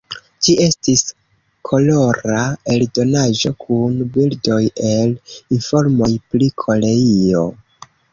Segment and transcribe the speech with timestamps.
[0.45, 1.01] Ĝi estis
[1.69, 2.37] kolora
[2.75, 4.57] eldonaĵo kun bildoj
[4.93, 5.13] el,
[5.59, 7.45] informoj pri Koreio.